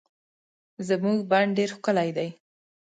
[0.87, 2.27] زمونږ بڼ ډير ښکلي دي